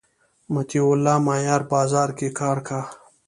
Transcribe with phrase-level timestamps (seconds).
[0.53, 2.79] مطیع الله مایار بازار کی کار کا